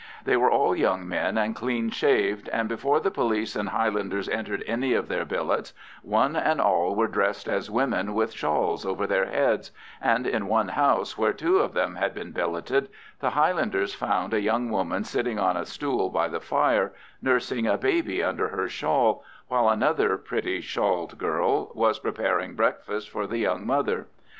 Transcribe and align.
They 0.25 0.35
were 0.35 0.49
all 0.49 0.75
young 0.75 1.07
men 1.07 1.37
and 1.37 1.55
clean 1.55 1.91
shaved, 1.91 2.49
and 2.51 2.67
before 2.67 2.99
the 2.99 3.11
police 3.11 3.55
and 3.55 3.69
Highlanders 3.69 4.27
entered 4.27 4.63
any 4.65 4.95
of 4.95 5.07
their 5.09 5.25
billets, 5.25 5.73
one 6.01 6.35
and 6.35 6.59
all 6.59 6.95
were 6.95 7.05
dressed 7.07 7.47
as 7.47 7.69
women 7.69 8.15
with 8.15 8.33
shawls 8.33 8.83
over 8.83 9.05
their 9.05 9.25
heads; 9.27 9.69
and 10.01 10.25
in 10.25 10.47
one 10.47 10.69
house, 10.69 11.19
where 11.19 11.33
two 11.33 11.59
of 11.59 11.73
them 11.73 11.97
had 11.97 12.15
been 12.15 12.31
billeted, 12.31 12.89
the 13.19 13.29
Highlanders 13.29 13.93
found 13.93 14.33
a 14.33 14.41
young 14.41 14.71
woman 14.71 15.03
sitting 15.03 15.37
on 15.37 15.55
a 15.55 15.67
stool 15.67 16.09
by 16.09 16.27
the 16.27 16.41
fire, 16.41 16.93
nursing 17.21 17.67
a 17.67 17.77
baby 17.77 18.23
under 18.23 18.47
her 18.47 18.67
shawl, 18.67 19.23
while 19.49 19.69
another 19.69 20.17
pretty 20.17 20.61
shawled 20.61 21.19
girl 21.19 21.69
was 21.75 21.99
preparing 21.99 22.55
breakfast 22.55 23.07
for 23.07 23.27
the 23.27 23.37
young 23.37 23.67
mother. 23.67 24.07